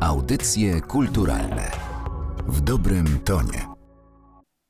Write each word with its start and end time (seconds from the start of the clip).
Audycje 0.00 0.80
kulturalne 0.80 1.70
w 2.46 2.60
dobrym 2.60 3.20
tonie. 3.24 3.66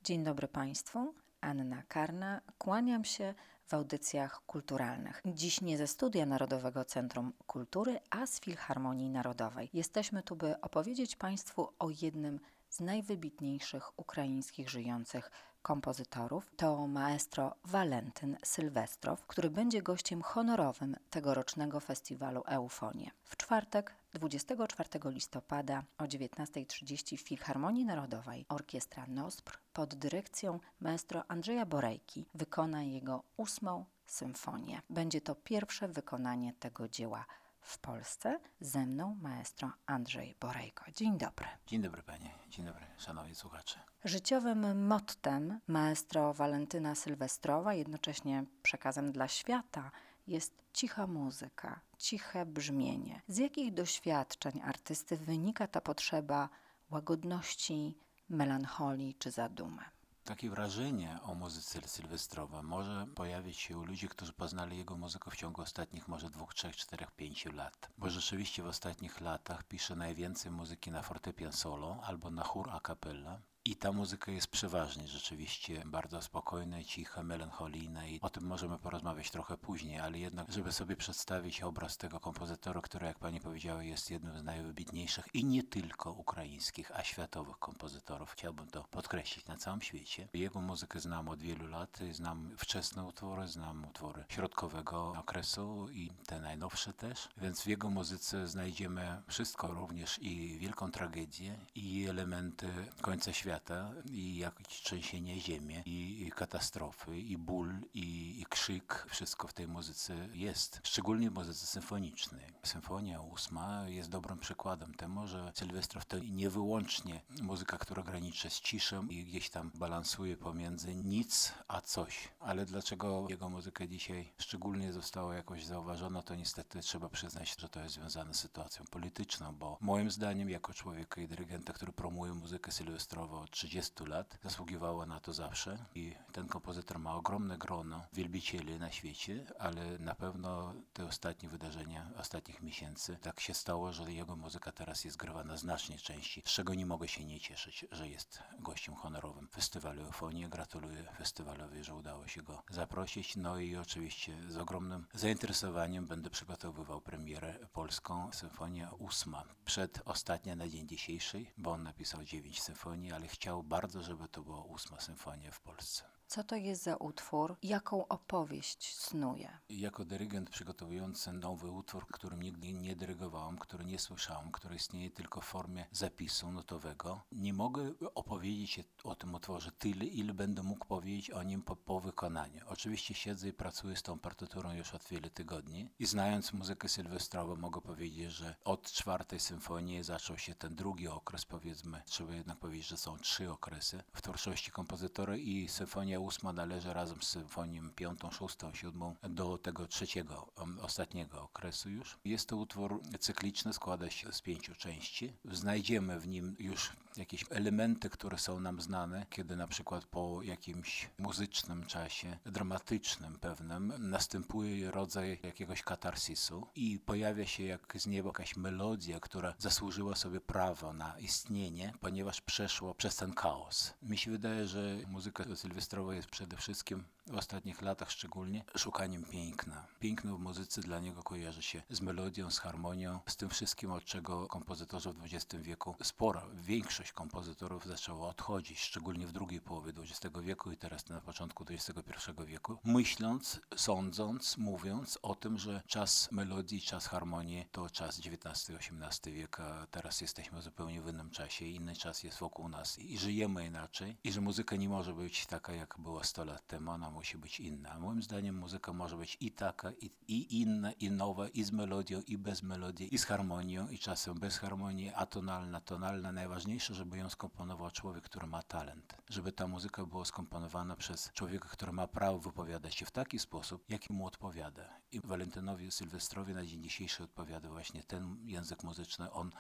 Dzień 0.04 0.24
dobry 0.24 0.48
Państwu. 0.48 1.14
Anna 1.40 1.82
Karna, 1.88 2.40
kłaniam 2.58 3.04
się 3.04 3.34
w 3.66 3.74
audycjach 3.74 4.40
kulturalnych. 4.46 5.22
Dziś 5.24 5.60
nie 5.60 5.78
ze 5.78 5.86
Studia 5.86 6.26
Narodowego 6.26 6.84
Centrum 6.84 7.32
Kultury, 7.46 7.98
a 8.10 8.26
z 8.26 8.40
Filharmonii 8.40 9.10
Narodowej. 9.10 9.70
Jesteśmy 9.72 10.22
tu, 10.22 10.36
by 10.36 10.60
opowiedzieć 10.60 11.16
Państwu 11.16 11.68
o 11.78 11.90
jednym 12.02 12.40
z 12.68 12.80
najwybitniejszych 12.80 13.98
ukraińskich 13.98 14.70
żyjących 14.70 15.30
kompozytorów. 15.62 16.50
To 16.56 16.86
maestro 16.86 17.54
Walentyn 17.64 18.36
Sylwestrow, 18.44 19.26
który 19.26 19.50
będzie 19.50 19.82
gościem 19.82 20.22
honorowym 20.22 20.96
tegorocznego 21.10 21.80
festiwalu 21.80 22.42
Eufonie. 22.46 23.10
W 23.24 23.36
czwartek 23.36 23.94
24 24.14 24.88
listopada 25.04 25.82
o 25.98 26.04
19.30 26.04 27.16
w 27.16 27.20
Filharmonii 27.20 27.84
Narodowej 27.84 28.46
Orkiestra 28.48 29.06
NOSPR 29.08 29.58
pod 29.72 29.94
dyrekcją 29.94 30.60
maestro 30.80 31.24
Andrzeja 31.28 31.66
Borejki 31.66 32.26
wykona 32.34 32.82
jego 32.82 33.22
ósmą 33.36 33.84
symfonię. 34.06 34.82
Będzie 34.90 35.20
to 35.20 35.34
pierwsze 35.34 35.88
wykonanie 35.88 36.52
tego 36.52 36.88
dzieła 36.88 37.24
w 37.60 37.78
Polsce. 37.78 38.40
Ze 38.60 38.86
mną 38.86 39.16
maestro 39.22 39.72
Andrzej 39.86 40.36
Borejko. 40.40 40.84
Dzień 40.92 41.18
dobry. 41.18 41.46
Dzień 41.66 41.82
dobry 41.82 42.02
panie, 42.02 42.30
dzień 42.48 42.66
dobry 42.66 42.86
szanowni 42.98 43.34
słuchacze. 43.34 43.80
Życiowym 44.04 44.86
mottem 44.86 45.60
maestro 45.66 46.34
Walentyna 46.34 46.94
Sylwestrowa, 46.94 47.74
jednocześnie 47.74 48.44
przekazem 48.62 49.12
dla 49.12 49.28
świata, 49.28 49.90
jest 50.26 50.62
cicha 50.72 51.06
muzyka, 51.06 51.80
ciche 51.98 52.46
brzmienie. 52.46 53.22
Z 53.28 53.38
jakich 53.38 53.74
doświadczeń 53.74 54.60
artysty 54.64 55.16
wynika 55.16 55.66
ta 55.66 55.80
potrzeba 55.80 56.48
łagodności, 56.90 57.98
melancholii 58.28 59.14
czy 59.14 59.30
zadumy? 59.30 59.82
Takie 60.30 60.50
wrażenie 60.50 61.18
o 61.22 61.34
muzyce 61.34 61.88
sylwestrowej 61.88 62.62
może 62.62 63.06
pojawić 63.14 63.58
się 63.58 63.78
u 63.78 63.84
ludzi, 63.84 64.08
którzy 64.08 64.32
poznali 64.32 64.78
jego 64.78 64.96
muzykę 64.96 65.30
w 65.30 65.36
ciągu 65.36 65.62
ostatnich 65.62 66.08
może 66.08 66.30
dwóch, 66.30 66.54
trzech, 66.54 66.76
czterech, 66.76 67.10
pięciu 67.10 67.52
lat. 67.52 67.90
Bo 67.98 68.10
rzeczywiście 68.10 68.62
w 68.62 68.66
ostatnich 68.66 69.20
latach 69.20 69.64
pisze 69.64 69.96
najwięcej 69.96 70.52
muzyki 70.52 70.90
na 70.90 71.02
fortepian 71.02 71.52
solo 71.52 72.00
albo 72.02 72.30
na 72.30 72.44
chór 72.44 72.70
a 72.70 72.80
cappella. 72.80 73.40
I 73.64 73.76
ta 73.76 73.92
muzyka 73.92 74.32
jest 74.32 74.46
przeważnie 74.46 75.08
rzeczywiście 75.08 75.82
bardzo 75.86 76.22
spokojna, 76.22 76.84
cicha, 76.84 77.22
melancholijna 77.22 78.06
i 78.06 78.20
o 78.20 78.30
tym 78.30 78.44
możemy 78.44 78.78
porozmawiać 78.78 79.30
trochę 79.30 79.56
później, 79.56 80.00
ale 80.00 80.18
jednak, 80.18 80.52
żeby 80.52 80.72
sobie 80.72 80.96
przedstawić 80.96 81.62
obraz 81.62 81.96
tego 81.96 82.20
kompozytora, 82.20 82.80
który, 82.80 83.06
jak 83.06 83.18
pani 83.18 83.40
powiedziała, 83.40 83.82
jest 83.82 84.10
jednym 84.10 84.38
z 84.38 84.42
najwybitniejszych 84.42 85.28
i 85.34 85.44
nie 85.44 85.62
tylko 85.62 86.12
ukraińskich, 86.12 86.90
a 86.94 87.04
światowych 87.04 87.58
kompozytorów, 87.58 88.30
chciałbym 88.30 88.66
to 88.66 88.84
podkreślić 88.84 89.46
na 89.46 89.56
całym 89.56 89.82
świecie. 89.82 90.28
Jego 90.34 90.60
muzykę 90.60 91.00
znam 91.00 91.28
od 91.28 91.42
wielu 91.42 91.66
lat, 91.66 91.98
znam 92.12 92.50
wczesne 92.58 93.04
utwory, 93.04 93.48
znam 93.48 93.84
utwory 93.84 94.24
środkowego 94.28 95.12
okresu 95.18 95.88
i 95.92 96.10
te 96.26 96.40
najnowsze 96.40 96.92
też, 96.92 97.28
więc 97.36 97.62
w 97.62 97.66
jego 97.66 97.90
muzyce 97.90 98.48
znajdziemy 98.48 99.22
wszystko, 99.28 99.68
również 99.68 100.18
i 100.18 100.58
wielką 100.58 100.90
tragedię, 100.90 101.58
i 101.74 102.06
elementy 102.06 102.68
końca 103.00 103.32
świata 103.32 103.49
świata 103.50 103.90
i 104.10 104.36
jakieś 104.36 104.66
trzęsienie 104.82 105.40
ziemi, 105.40 105.82
i 105.86 106.32
katastrofy, 106.36 107.18
i 107.18 107.36
ból, 107.36 107.80
i, 107.94 108.40
i 108.40 108.46
krzyk, 108.48 109.06
wszystko 109.08 109.48
w 109.48 109.52
tej 109.52 109.68
muzyce 109.68 110.28
jest. 110.32 110.80
Szczególnie 110.84 111.30
w 111.30 111.34
muzyce 111.34 111.66
symfonicznej. 111.66 112.44
Symfonia 112.62 113.20
ósma 113.20 113.88
jest 113.88 114.08
dobrym 114.08 114.38
przykładem 114.38 114.94
temu, 114.94 115.26
że 115.26 115.52
Sylwestrow 115.54 116.04
to 116.04 116.18
nie 116.18 116.50
wyłącznie 116.50 117.20
muzyka, 117.42 117.78
która 117.78 118.02
graniczy 118.02 118.50
z 118.50 118.60
ciszą 118.60 119.06
i 119.06 119.24
gdzieś 119.24 119.50
tam 119.50 119.70
balansuje 119.74 120.36
pomiędzy 120.36 120.94
nic 120.94 121.52
a 121.68 121.80
coś. 121.80 122.28
Ale 122.40 122.66
dlaczego 122.66 123.26
jego 123.28 123.48
muzyka 123.48 123.86
dzisiaj 123.86 124.32
szczególnie 124.38 124.92
została 124.92 125.34
jakoś 125.34 125.64
zauważona, 125.64 126.22
to 126.22 126.34
niestety 126.34 126.80
trzeba 126.80 127.08
przyznać, 127.08 127.56
że 127.58 127.68
to 127.68 127.80
jest 127.80 127.94
związane 127.94 128.34
z 128.34 128.40
sytuacją 128.40 128.84
polityczną, 128.90 129.54
bo 129.54 129.78
moim 129.80 130.10
zdaniem 130.10 130.50
jako 130.50 130.74
człowieka 130.74 131.20
i 131.20 131.28
dyrygenta, 131.28 131.72
który 131.72 131.92
promuje 131.92 132.34
muzykę 132.34 132.72
sylwestrową 132.72 133.39
od 133.40 133.50
30 133.50 134.04
lat, 134.04 134.38
zasługiwała 134.42 135.06
na 135.06 135.20
to 135.20 135.32
zawsze 135.32 135.78
i 135.94 136.14
ten 136.32 136.48
kompozytor 136.48 136.98
ma 136.98 137.14
ogromne 137.14 137.58
grono 137.58 138.04
wielbicieli 138.12 138.78
na 138.78 138.90
świecie, 138.90 139.46
ale 139.58 139.98
na 139.98 140.14
pewno 140.14 140.74
te 140.92 141.06
ostatnie 141.06 141.48
wydarzenia 141.48 142.10
ostatnich 142.16 142.62
miesięcy 142.62 143.18
tak 143.22 143.40
się 143.40 143.54
stało, 143.54 143.92
że 143.92 144.12
jego 144.12 144.36
muzyka 144.36 144.72
teraz 144.72 145.04
jest 145.04 145.16
grywana 145.16 145.56
znacznie 145.56 145.98
częściej, 145.98 146.42
z 146.46 146.50
czego 146.50 146.74
nie 146.74 146.86
mogę 146.86 147.08
się 147.08 147.24
nie 147.24 147.40
cieszyć, 147.40 147.86
że 147.90 148.08
jest 148.08 148.42
gościem 148.58 148.94
honorowym 148.94 149.48
festiwalu 149.48 150.02
Eufonii. 150.02 150.48
Gratuluję 150.48 151.04
festiwalowi, 151.18 151.84
że 151.84 151.94
udało 151.94 152.26
się 152.26 152.42
go 152.42 152.62
zaprosić. 152.70 153.36
No 153.36 153.58
i 153.58 153.76
oczywiście 153.76 154.36
z 154.48 154.56
ogromnym 154.56 155.06
zainteresowaniem 155.14 156.06
będę 156.06 156.30
przygotowywał 156.30 157.00
premierę 157.00 157.58
polską 157.72 158.32
Symfonię 158.32 158.88
ósma. 158.98 159.44
Przed 159.64 160.02
ostatnia 160.04 160.56
na 160.56 160.68
dzień 160.68 160.88
dzisiejszy, 160.88 161.46
bo 161.58 161.72
on 161.72 161.82
napisał 161.82 162.24
dziewięć 162.24 162.62
symfonii, 162.62 163.12
ale 163.12 163.28
chciał 163.30 163.62
bardzo, 163.62 164.02
żeby 164.02 164.28
to 164.28 164.42
była 164.42 164.62
ósma 164.62 165.00
symfonia 165.00 165.50
w 165.50 165.60
Polsce. 165.60 166.19
Co 166.30 166.44
to 166.44 166.56
jest 166.56 166.82
za 166.82 166.96
utwór? 166.96 167.56
Jaką 167.62 168.08
opowieść 168.08 168.96
snuje? 168.96 169.58
Jako 169.68 170.04
dyrygent 170.04 170.50
przygotowujący 170.50 171.32
nowy 171.32 171.70
utwór, 171.70 172.06
którym 172.06 172.42
nigdy 172.42 172.72
nie 172.72 172.96
dyrygowałem, 172.96 173.58
który 173.58 173.84
nie 173.84 173.98
słyszałem, 173.98 174.52
który 174.52 174.76
istnieje 174.76 175.10
tylko 175.10 175.40
w 175.40 175.44
formie 175.44 175.86
zapisu 175.92 176.52
notowego, 176.52 177.20
nie 177.32 177.52
mogę 177.52 177.92
opowiedzieć 178.14 178.80
o 179.04 179.14
tym 179.14 179.34
utworze 179.34 179.72
tyle, 179.72 180.04
ile 180.04 180.34
będę 180.34 180.62
mógł 180.62 180.86
powiedzieć 180.86 181.30
o 181.30 181.42
nim 181.42 181.62
po, 181.62 181.76
po 181.76 182.00
wykonaniu. 182.00 182.64
Oczywiście 182.68 183.14
siedzę 183.14 183.48
i 183.48 183.52
pracuję 183.52 183.96
z 183.96 184.02
tą 184.02 184.18
partyturą 184.18 184.72
już 184.72 184.94
od 184.94 185.04
wielu 185.04 185.30
tygodni 185.30 185.90
i 185.98 186.06
znając 186.06 186.52
muzykę 186.52 186.88
sylwestrową 186.88 187.56
mogę 187.56 187.80
powiedzieć, 187.80 188.32
że 188.32 188.54
od 188.64 188.92
czwartej 188.92 189.40
symfonii 189.40 190.02
zaczął 190.02 190.38
się 190.38 190.54
ten 190.54 190.74
drugi 190.74 191.08
okres, 191.08 191.44
powiedzmy, 191.44 192.02
trzeba 192.06 192.34
jednak 192.34 192.58
powiedzieć, 192.58 192.86
że 192.86 192.96
są 192.96 193.18
trzy 193.18 193.50
okresy 193.50 194.02
w 194.12 194.22
twórczości 194.22 194.70
kompozytora 194.70 195.36
i 195.36 195.68
symfonia 195.68 196.19
ósma 196.20 196.52
należy 196.52 196.94
razem 196.94 197.22
z 197.22 197.28
symfonią 197.28 197.90
piątą, 197.90 198.30
szóstą, 198.30 198.74
siódmą 198.74 199.14
do 199.22 199.58
tego 199.58 199.86
trzeciego, 199.86 200.52
ostatniego 200.80 201.42
okresu 201.42 201.90
już. 201.90 202.18
Jest 202.24 202.48
to 202.48 202.56
utwór 202.56 203.00
cykliczny, 203.20 203.72
składa 203.72 204.10
się 204.10 204.32
z 204.32 204.40
pięciu 204.42 204.74
części. 204.74 205.32
Znajdziemy 205.44 206.20
w 206.20 206.28
nim 206.28 206.56
już 206.58 206.92
jakieś 207.16 207.44
elementy, 207.50 208.10
które 208.10 208.38
są 208.38 208.60
nam 208.60 208.80
znane, 208.80 209.26
kiedy 209.30 209.56
na 209.56 209.66
przykład 209.66 210.04
po 210.04 210.42
jakimś 210.42 211.10
muzycznym 211.18 211.86
czasie, 211.86 212.38
dramatycznym 212.46 213.38
pewnym, 213.38 213.92
następuje 213.98 214.90
rodzaj 214.90 215.38
jakiegoś 215.42 215.82
katarsisu 215.82 216.66
i 216.74 216.98
pojawia 216.98 217.46
się 217.46 217.64
jak 217.64 217.92
z 217.98 218.06
nieba 218.06 218.28
jakaś 218.28 218.56
melodia, 218.56 219.20
która 219.20 219.54
zasłużyła 219.58 220.14
sobie 220.14 220.40
prawo 220.40 220.92
na 220.92 221.18
istnienie, 221.18 221.92
ponieważ 222.00 222.40
przeszło 222.40 222.94
przez 222.94 223.16
ten 223.16 223.34
chaos. 223.34 223.94
Mi 224.02 224.18
się 224.18 224.30
wydaje, 224.30 224.66
że 224.66 224.98
muzyka 225.08 225.44
sylwestrowa 225.56 226.14
jest 226.14 226.28
przede 226.28 226.56
wszystkim 226.56 227.04
w 227.30 227.36
ostatnich 227.36 227.82
latach 227.82 228.10
szczególnie 228.10 228.64
szukaniem 228.76 229.24
piękna. 229.24 229.86
Piękno 230.00 230.36
w 230.36 230.40
muzyce 230.40 230.80
dla 230.80 231.00
niego 231.00 231.22
kojarzy 231.22 231.62
się 231.62 231.82
z 231.90 232.00
melodią, 232.00 232.50
z 232.50 232.58
harmonią, 232.58 233.20
z 233.26 233.36
tym 233.36 233.48
wszystkim, 233.48 233.92
od 233.92 234.04
czego 234.04 234.46
kompozytorzy 234.46 235.12
w 235.12 235.24
XX 235.24 235.62
wieku, 235.62 235.94
spora 236.02 236.46
większość 236.54 237.12
kompozytorów 237.12 237.86
zaczęła 237.86 238.28
odchodzić, 238.28 238.80
szczególnie 238.80 239.26
w 239.26 239.32
drugiej 239.32 239.60
połowie 239.60 239.92
XX 239.98 240.38
wieku 240.40 240.72
i 240.72 240.76
teraz 240.76 241.08
na 241.08 241.20
początku 241.20 241.64
XXI 241.70 242.30
wieku, 242.46 242.78
myśląc, 242.84 243.60
sądząc, 243.76 244.56
mówiąc 244.56 245.18
o 245.22 245.34
tym, 245.34 245.58
że 245.58 245.82
czas 245.86 246.28
melodii, 246.32 246.80
czas 246.80 247.06
harmonii 247.06 247.66
to 247.72 247.90
czas 247.90 248.18
XIX-XVIII 248.18 249.34
wiek, 249.34 249.60
a 249.60 249.86
teraz 249.90 250.20
jesteśmy 250.20 250.62
zupełnie 250.62 251.02
w 251.02 251.08
innym 251.08 251.30
czasie, 251.30 251.66
inny 251.66 251.96
czas 251.96 252.22
jest 252.22 252.38
wokół 252.38 252.68
nas 252.68 252.98
i 252.98 253.18
żyjemy 253.18 253.66
inaczej 253.66 254.16
i 254.24 254.32
że 254.32 254.40
muzyka 254.40 254.76
nie 254.76 254.88
może 254.88 255.12
być 255.12 255.46
taka, 255.46 255.72
jak 255.72 255.94
była 255.98 256.24
100 256.24 256.44
lat 256.44 256.66
temu, 256.66 256.90
ona 256.90 257.10
musi 257.20 257.38
być 257.38 257.60
inna. 257.60 257.98
Moim 257.98 258.22
zdaniem 258.22 258.58
muzyka 258.58 258.92
może 258.92 259.16
być 259.16 259.36
i 259.40 259.50
taka, 259.50 259.92
i, 259.92 260.10
i 260.28 260.60
inna, 260.60 260.92
i 260.92 261.10
nowa, 261.10 261.48
i 261.48 261.64
z 261.64 261.72
melodią, 261.72 262.22
i 262.26 262.38
bez 262.38 262.62
melodii, 262.62 263.14
i 263.14 263.18
z 263.18 263.24
harmonią, 263.24 263.88
i 263.88 263.98
czasem 263.98 264.34
bez 264.34 264.58
harmonii, 264.58 265.12
atonalna, 265.14 265.80
tonalna. 265.80 266.32
Najważniejsze, 266.32 266.94
żeby 266.94 267.18
ją 267.18 267.30
skomponował 267.30 267.90
człowiek, 267.90 268.24
który 268.24 268.46
ma 268.46 268.62
talent. 268.62 269.16
Żeby 269.30 269.52
ta 269.52 269.66
muzyka 269.66 270.06
była 270.06 270.24
skomponowana 270.24 270.96
przez 270.96 271.32
człowieka, 271.32 271.68
który 271.68 271.92
ma 271.92 272.06
prawo 272.06 272.38
wypowiadać 272.38 272.94
się 272.94 273.06
w 273.06 273.10
taki 273.10 273.38
sposób, 273.38 273.84
jaki 273.88 274.12
mu 274.12 274.26
odpowiada. 274.26 274.88
I 275.12 275.20
Walentynowi 275.20 275.90
Sylwestrowi 275.90 276.54
na 276.54 276.66
dzień 276.66 276.82
dzisiejszy 276.82 277.22
odpowiada 277.22 277.68
właśnie 277.68 278.02
ten 278.02 278.36
język 278.46 278.84
muzyczny. 278.84 279.30
On 279.30 279.50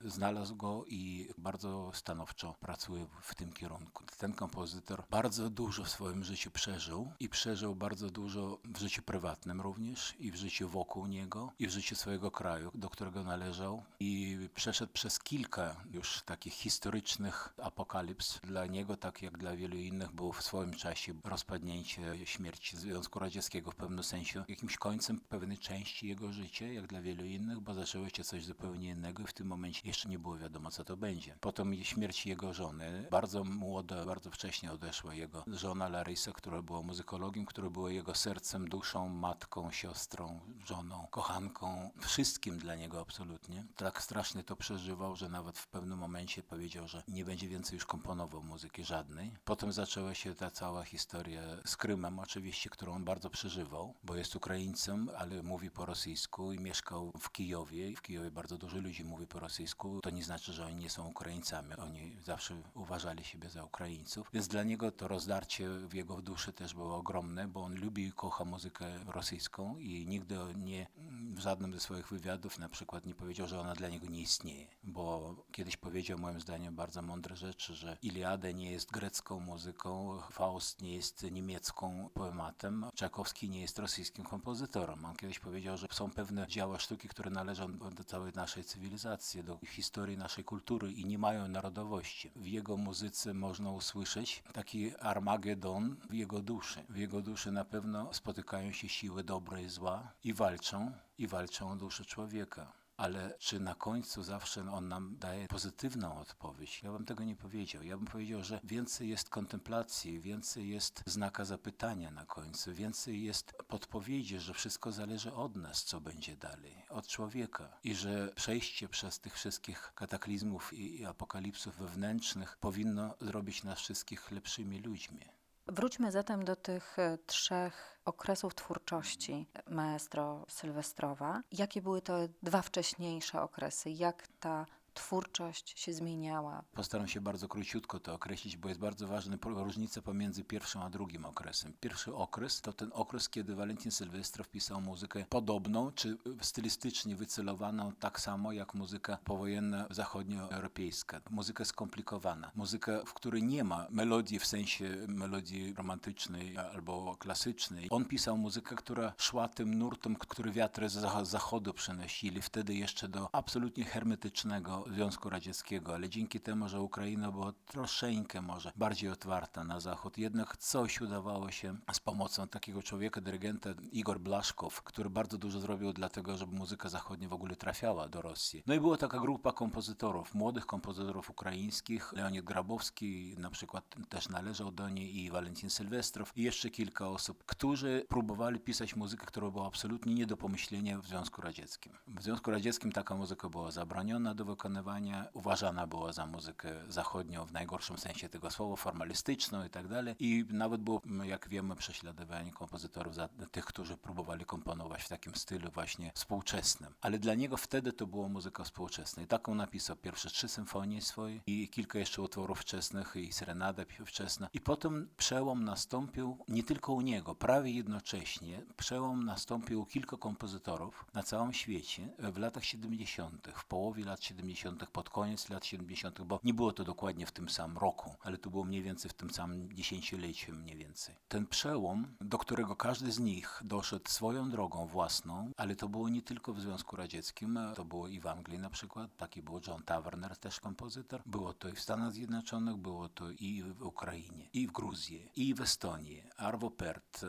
znalazł 0.00 0.56
go 0.56 0.84
i 0.86 1.28
bardzo 1.38 1.90
stanowczo 1.94 2.54
pracuje 2.60 3.06
w 3.22 3.34
tym 3.34 3.52
kierunku. 3.52 4.04
Ten 4.18 4.32
kompozytor 4.32 5.04
bardzo 5.10 5.50
dużo 5.50 5.84
w 5.84 5.90
swoim 5.90 6.24
życiu 6.24 6.50
przeżył 6.50 7.12
i 7.20 7.28
przeżył 7.28 7.74
bardzo 7.74 8.10
dużo 8.10 8.58
w 8.64 8.78
życiu 8.78 9.02
prywatnym 9.02 9.60
również 9.60 10.14
i 10.18 10.30
w 10.30 10.36
życiu 10.36 10.68
wokół 10.68 11.06
niego 11.06 11.52
i 11.58 11.66
w 11.66 11.70
życiu 11.70 11.96
swojego 11.96 12.30
kraju, 12.30 12.70
do 12.74 12.90
którego 12.90 13.24
należał 13.24 13.82
i 14.00 14.38
przeszedł 14.54 14.92
przez 14.92 15.18
kilka 15.18 15.76
już 15.90 16.22
takich 16.22 16.52
historycznych 16.52 17.54
apokalips. 17.62 18.40
Dla 18.44 18.66
niego, 18.66 18.96
tak 18.96 19.22
jak 19.22 19.38
dla 19.38 19.56
wielu 19.56 19.76
innych, 19.76 20.12
było 20.12 20.32
w 20.32 20.42
swoim 20.42 20.74
czasie 20.74 21.14
rozpadnięcie, 21.24 22.26
śmierć 22.26 22.76
Związku 22.76 23.18
Radzieckiego 23.18 23.70
w 23.70 23.76
pewnym 23.76 24.04
sensie 24.04 24.44
jakimś 24.48 24.76
końcem 24.76 25.20
pewnej 25.20 25.58
części 25.58 26.08
jego 26.08 26.32
życia, 26.32 26.66
jak 26.66 26.86
dla 26.86 27.00
wielu 27.00 27.24
innych, 27.24 27.60
bo 27.60 27.74
zaczęło 27.74 28.08
się 28.08 28.24
coś 28.24 28.44
zupełnie 28.44 28.88
innego 28.88 29.22
i 29.22 29.26
w 29.26 29.32
tym 29.32 29.46
momencie 29.46 29.83
jeszcze 29.84 30.08
nie 30.08 30.18
było 30.18 30.38
wiadomo, 30.38 30.70
co 30.70 30.84
to 30.84 30.96
będzie. 30.96 31.36
Potem 31.40 31.84
śmierć 31.84 32.26
jego 32.26 32.54
żony. 32.54 33.08
Bardzo 33.10 33.44
młoda, 33.44 34.04
bardzo 34.04 34.30
wcześnie 34.30 34.72
odeszła 34.72 35.14
jego 35.14 35.44
żona 35.46 35.88
Larisa, 35.88 36.32
która 36.32 36.62
była 36.62 36.82
muzykologiem, 36.82 37.46
która 37.46 37.70
była 37.70 37.90
jego 37.90 38.14
sercem, 38.14 38.68
duszą, 38.68 39.08
matką, 39.08 39.70
siostrą, 39.70 40.40
żoną, 40.66 41.06
kochanką, 41.10 41.90
wszystkim 42.00 42.58
dla 42.58 42.74
niego 42.74 43.00
absolutnie. 43.00 43.64
Tak 43.76 44.02
strasznie 44.02 44.42
to 44.42 44.56
przeżywał, 44.56 45.16
że 45.16 45.28
nawet 45.28 45.58
w 45.58 45.66
pewnym 45.66 45.98
momencie 45.98 46.42
powiedział, 46.42 46.88
że 46.88 47.02
nie 47.08 47.24
będzie 47.24 47.48
więcej 47.48 47.74
już 47.74 47.84
komponował 47.84 48.42
muzyki 48.42 48.84
żadnej. 48.84 49.32
Potem 49.44 49.72
zaczęła 49.72 50.14
się 50.14 50.34
ta 50.34 50.50
cała 50.50 50.84
historia 50.84 51.42
z 51.64 51.76
Krymem 51.76 52.18
oczywiście, 52.18 52.70
którą 52.70 52.92
on 52.92 53.04
bardzo 53.04 53.30
przeżywał, 53.30 53.94
bo 54.04 54.16
jest 54.16 54.36
Ukraińcem, 54.36 55.10
ale 55.18 55.42
mówi 55.42 55.70
po 55.70 55.86
rosyjsku 55.86 56.52
i 56.52 56.58
mieszkał 56.58 57.12
w 57.20 57.30
Kijowie. 57.30 57.96
W 57.96 58.02
Kijowie 58.02 58.30
bardzo 58.30 58.58
dużo 58.58 58.78
ludzi 58.78 59.04
mówi 59.04 59.26
po 59.26 59.40
rosyjsku. 59.40 59.73
To 60.02 60.10
nie 60.10 60.24
znaczy, 60.24 60.52
że 60.52 60.66
oni 60.66 60.76
nie 60.76 60.90
są 60.90 61.08
Ukraińcami. 61.08 61.74
Oni 61.74 62.16
zawsze 62.24 62.62
uważali 62.74 63.24
siebie 63.24 63.48
za 63.48 63.64
Ukraińców. 63.64 64.28
Więc 64.32 64.48
dla 64.48 64.62
niego 64.62 64.92
to 64.92 65.08
rozdarcie 65.08 65.68
w 65.68 65.94
jego 65.94 66.22
duszy 66.22 66.52
też 66.52 66.74
było 66.74 66.96
ogromne, 66.96 67.48
bo 67.48 67.64
on 67.64 67.74
lubi 67.74 68.06
i 68.06 68.12
kocha 68.12 68.44
muzykę 68.44 69.04
rosyjską 69.06 69.78
i 69.78 70.06
nigdy 70.06 70.36
nie 70.56 70.86
w 71.34 71.38
żadnym 71.38 71.74
ze 71.74 71.80
swoich 71.80 72.08
wywiadów 72.08 72.58
na 72.58 72.68
przykład 72.68 73.06
nie 73.06 73.14
powiedział, 73.14 73.48
że 73.48 73.60
ona 73.60 73.74
dla 73.74 73.88
niego 73.88 74.06
nie 74.06 74.20
istnieje. 74.20 74.66
Bo 74.84 75.34
kiedyś 75.52 75.76
powiedział 75.76 76.18
moim 76.18 76.40
zdaniem 76.40 76.74
bardzo 76.74 77.02
mądre 77.02 77.36
rzeczy, 77.36 77.74
że 77.74 77.96
Iliada 78.02 78.50
nie 78.50 78.72
jest 78.72 78.90
grecką 78.90 79.40
muzyką, 79.40 80.18
Faust 80.30 80.82
nie 80.82 80.94
jest 80.94 81.22
niemiecką 81.30 82.08
poematem, 82.14 82.86
Czakowski 82.94 83.50
nie 83.50 83.60
jest 83.60 83.78
rosyjskim 83.78 84.24
kompozytorem. 84.24 85.04
On 85.04 85.16
kiedyś 85.16 85.38
powiedział, 85.38 85.76
że 85.76 85.86
są 85.90 86.10
pewne 86.10 86.46
dzieła 86.46 86.78
sztuki, 86.78 87.08
które 87.08 87.30
należą 87.30 87.78
do 87.78 88.04
całej 88.04 88.32
naszej 88.32 88.64
cywilizacji, 88.64 89.44
do 89.44 89.58
historii 89.66 90.16
naszej 90.16 90.44
kultury 90.44 90.92
i 90.92 91.04
nie 91.04 91.18
mają 91.18 91.48
narodowości. 91.48 92.30
W 92.36 92.46
jego 92.46 92.76
muzyce 92.76 93.34
można 93.34 93.70
usłyszeć 93.70 94.42
taki 94.52 94.96
Armagedon 94.96 95.96
w 96.10 96.14
jego 96.14 96.40
duszy. 96.40 96.84
W 96.88 96.96
jego 96.96 97.22
duszy 97.22 97.52
na 97.52 97.64
pewno 97.64 98.14
spotykają 98.14 98.72
się 98.72 98.88
siły 98.88 99.24
dobre 99.24 99.62
i 99.62 99.68
zła 99.68 100.12
i 100.24 100.32
walczą, 100.32 100.92
i 101.18 101.26
walczą 101.26 101.70
o 101.70 101.76
duszę 101.76 102.04
człowieka 102.04 102.83
ale 102.96 103.34
czy 103.38 103.60
na 103.60 103.74
końcu 103.74 104.22
zawsze 104.22 104.72
on 104.72 104.88
nam 104.88 105.16
daje 105.18 105.48
pozytywną 105.48 106.18
odpowiedź? 106.20 106.82
Ja 106.82 106.92
bym 106.92 107.04
tego 107.04 107.24
nie 107.24 107.36
powiedział. 107.36 107.82
Ja 107.82 107.96
bym 107.96 108.06
powiedział, 108.06 108.44
że 108.44 108.60
więcej 108.64 109.08
jest 109.08 109.28
kontemplacji, 109.28 110.20
więcej 110.20 110.68
jest 110.68 111.02
znaka 111.06 111.44
zapytania 111.44 112.10
na 112.10 112.26
końcu, 112.26 112.74
więcej 112.74 113.22
jest 113.22 113.52
podpowiedzi, 113.68 114.40
że 114.40 114.54
wszystko 114.54 114.92
zależy 114.92 115.32
od 115.32 115.56
nas, 115.56 115.84
co 115.84 116.00
będzie 116.00 116.36
dalej, 116.36 116.84
od 116.88 117.06
człowieka 117.06 117.78
i 117.84 117.94
że 117.94 118.32
przejście 118.34 118.88
przez 118.88 119.20
tych 119.20 119.34
wszystkich 119.34 119.92
kataklizmów 119.94 120.72
i 120.72 121.04
apokalipsów 121.04 121.76
wewnętrznych 121.76 122.56
powinno 122.56 123.14
zrobić 123.20 123.64
nas 123.64 123.78
wszystkich 123.78 124.30
lepszymi 124.30 124.80
ludźmi. 124.80 125.33
Wróćmy 125.66 126.12
zatem 126.12 126.44
do 126.44 126.56
tych 126.56 126.98
e, 126.98 127.18
trzech 127.26 128.00
okresów 128.04 128.54
twórczości 128.54 129.46
maestro 129.70 130.44
Sylwestrowa. 130.48 131.42
Jakie 131.52 131.82
były 131.82 132.02
te 132.02 132.28
dwa 132.42 132.62
wcześniejsze 132.62 133.42
okresy? 133.42 133.90
Jak 133.90 134.28
ta 134.40 134.66
twórczość 134.94 135.80
się 135.80 135.92
zmieniała. 135.92 136.62
Postaram 136.72 137.08
się 137.08 137.20
bardzo 137.20 137.48
króciutko 137.48 138.00
to 138.00 138.14
określić, 138.14 138.56
bo 138.56 138.68
jest 138.68 138.80
bardzo 138.80 139.08
ważna 139.08 139.36
różnica 139.44 140.02
pomiędzy 140.02 140.44
pierwszym 140.44 140.82
a 140.82 140.90
drugim 140.90 141.24
okresem. 141.24 141.72
Pierwszy 141.80 142.14
okres 142.14 142.60
to 142.60 142.72
ten 142.72 142.90
okres, 142.94 143.28
kiedy 143.28 143.54
Walentin 143.54 143.90
Sylwestrow 143.90 144.48
pisał 144.48 144.80
muzykę 144.80 145.24
podobną, 145.28 145.92
czy 145.92 146.18
stylistycznie 146.40 147.16
wycelowaną 147.16 147.92
tak 147.92 148.20
samo 148.20 148.52
jak 148.52 148.74
muzyka 148.74 149.18
powojenna 149.24 149.86
zachodnioeuropejska. 149.90 151.20
Muzyka 151.30 151.64
skomplikowana, 151.64 152.50
muzyka, 152.54 153.04
w 153.06 153.14
której 153.14 153.42
nie 153.42 153.64
ma 153.64 153.86
melodii 153.90 154.38
w 154.38 154.46
sensie 154.46 154.96
melodii 155.08 155.74
romantycznej 155.74 156.58
albo 156.58 157.16
klasycznej. 157.16 157.86
On 157.90 158.04
pisał 158.04 158.38
muzykę, 158.38 158.76
która 158.76 159.12
szła 159.18 159.48
tym 159.48 159.78
nurtem, 159.78 160.16
który 160.16 160.52
wiatry 160.52 160.88
z 160.88 161.26
zachodu 161.28 161.74
przenosili, 161.74 162.42
wtedy 162.42 162.74
jeszcze 162.74 163.08
do 163.08 163.28
absolutnie 163.34 163.84
hermetycznego 163.84 164.83
Związku 164.92 165.30
Radzieckiego, 165.30 165.94
ale 165.94 166.08
dzięki 166.08 166.40
temu, 166.40 166.68
że 166.68 166.80
Ukraina 166.80 167.32
była 167.32 167.52
troszeczkę 167.66 168.42
może 168.42 168.72
bardziej 168.76 169.10
otwarta 169.10 169.64
na 169.64 169.80
Zachód, 169.80 170.18
jednak 170.18 170.56
coś 170.56 171.00
udawało 171.00 171.50
się 171.50 171.76
z 171.92 172.00
pomocą 172.00 172.48
takiego 172.48 172.82
człowieka, 172.82 173.20
dyrygenta 173.20 173.70
Igor 173.92 174.20
Blaszkow, 174.20 174.82
który 174.82 175.10
bardzo 175.10 175.38
dużo 175.38 175.60
zrobił 175.60 175.92
dlatego, 175.92 176.36
żeby 176.36 176.56
muzyka 176.56 176.88
zachodnia 176.88 177.28
w 177.28 177.32
ogóle 177.32 177.56
trafiała 177.56 178.08
do 178.08 178.22
Rosji. 178.22 178.62
No 178.66 178.74
i 178.74 178.80
była 178.80 178.96
taka 178.96 179.18
grupa 179.20 179.52
kompozytorów, 179.52 180.34
młodych 180.34 180.66
kompozytorów 180.66 181.30
ukraińskich, 181.30 182.12
Leonid 182.12 182.44
Grabowski 182.44 183.34
na 183.38 183.50
przykład 183.50 183.94
też 184.08 184.28
należał 184.28 184.72
do 184.72 184.88
niej 184.88 185.16
i 185.16 185.30
Walentin 185.30 185.70
Sylwestrow 185.70 186.32
i 186.36 186.42
jeszcze 186.42 186.70
kilka 186.70 187.08
osób, 187.08 187.44
którzy 187.46 188.06
próbowali 188.08 188.60
pisać 188.60 188.96
muzykę, 188.96 189.26
która 189.26 189.50
była 189.50 189.66
absolutnie 189.66 190.14
nie 190.14 190.26
do 190.26 190.36
pomyślenia 190.36 190.98
w 190.98 191.06
Związku 191.06 191.42
Radzieckim. 191.42 191.92
W 192.06 192.22
Związku 192.22 192.50
Radzieckim 192.50 192.92
taka 192.92 193.14
muzyka 193.14 193.48
była 193.48 193.70
zabroniona 193.70 194.34
do 194.34 194.44
wykonania 194.44 194.73
wykonywania 194.74 195.26
uważana 195.32 195.86
była 195.86 196.12
za 196.12 196.26
muzykę 196.26 196.68
zachodnią 196.88 197.46
w 197.46 197.52
najgorszym 197.52 197.98
sensie 197.98 198.28
tego 198.28 198.50
słowa, 198.50 198.76
formalistyczną 198.76 199.64
i 199.64 199.70
tak 199.70 199.88
dalej. 199.88 200.14
I 200.18 200.44
nawet 200.48 200.80
było, 200.80 201.02
jak 201.22 201.48
wiemy, 201.48 201.76
prześladowanie 201.76 202.52
kompozytorów 202.52 203.14
za 203.14 203.28
tych, 203.28 203.64
którzy 203.64 203.96
próbowali 203.96 204.44
komponować 204.44 205.02
w 205.02 205.08
takim 205.08 205.34
stylu 205.34 205.70
właśnie 205.70 206.12
współczesnym. 206.14 206.94
Ale 207.00 207.18
dla 207.18 207.34
niego 207.34 207.56
wtedy 207.56 207.92
to 207.92 208.06
była 208.06 208.28
muzyka 208.28 208.64
współczesna. 208.64 209.22
I 209.22 209.26
taką 209.26 209.54
napisał 209.54 209.96
pierwsze 209.96 210.30
trzy 210.30 210.48
symfonie 210.48 211.02
swoje 211.02 211.40
i 211.46 211.68
kilka 211.68 211.98
jeszcze 211.98 212.22
utworów 212.22 212.60
wczesnych 212.60 213.16
i 213.16 213.32
serenada 213.32 213.82
wczesna. 214.06 214.48
I 214.52 214.60
potem 214.60 215.08
przełom 215.16 215.64
nastąpił 215.64 216.38
nie 216.48 216.62
tylko 216.62 216.92
u 216.92 217.00
niego, 217.00 217.34
prawie 217.34 217.70
jednocześnie 217.70 218.62
przełom 218.76 219.24
nastąpił 219.24 219.82
u 219.82 219.86
kilku 219.86 220.18
kompozytorów 220.18 221.04
na 221.14 221.22
całym 221.22 221.52
świecie 221.52 222.08
w 222.18 222.38
latach 222.38 222.64
70., 222.64 223.48
w 223.54 223.64
połowie 223.64 224.04
lat 224.04 224.24
70 224.24 224.63
pod 224.92 225.10
koniec 225.10 225.48
lat 225.48 225.66
70., 225.66 226.22
bo 226.22 226.40
nie 226.44 226.54
było 226.54 226.72
to 226.72 226.84
dokładnie 226.84 227.26
w 227.26 227.32
tym 227.32 227.48
samym 227.48 227.78
roku, 227.78 228.14
ale 228.20 228.38
to 228.38 228.50
było 228.50 228.64
mniej 228.64 228.82
więcej 228.82 229.10
w 229.10 229.14
tym 229.14 229.30
samym 229.30 229.72
dziesięcioleciu 229.72 230.54
mniej 230.54 230.76
więcej. 230.76 231.14
Ten 231.28 231.46
przełom, 231.46 232.06
do 232.20 232.38
którego 232.38 232.76
każdy 232.76 233.12
z 233.12 233.18
nich 233.18 233.62
doszedł 233.64 234.10
swoją 234.10 234.50
drogą 234.50 234.86
własną, 234.86 235.50
ale 235.56 235.76
to 235.76 235.88
było 235.88 236.08
nie 236.08 236.22
tylko 236.22 236.54
w 236.54 236.60
Związku 236.60 236.96
Radzieckim, 236.96 237.58
to 237.74 237.84
było 237.84 238.08
i 238.08 238.20
w 238.20 238.26
Anglii 238.26 238.58
na 238.58 238.70
przykład, 238.70 239.16
taki 239.16 239.42
był 239.42 239.60
John 239.66 239.82
Taverner, 239.82 240.36
też 240.36 240.60
kompozytor, 240.60 241.22
było 241.26 241.52
to 241.52 241.68
i 241.68 241.72
w 241.72 241.80
Stanach 241.80 242.12
Zjednoczonych, 242.12 242.76
było 242.76 243.08
to 243.08 243.30
i 243.30 243.62
w 243.62 243.82
Ukrainie, 243.82 244.48
i 244.52 244.66
w 244.66 244.72
Gruzji, 244.72 245.30
i 245.36 245.54
w 245.54 245.60
Estonii, 245.60 246.22
Arvo 246.36 246.70
Pärt, 246.70 247.24